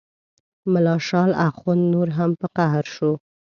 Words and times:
ملا 0.71 0.95
شال 1.07 1.31
اخند 1.47 1.81
نور 1.93 2.07
هم 2.17 2.31
په 2.39 2.47
قهر 2.57 2.83
شو. 2.95 3.11